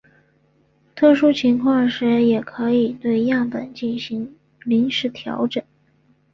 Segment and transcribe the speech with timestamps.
[0.95, 4.35] 特殊情况时也可能对样本进行
[4.65, 5.63] 临时调整。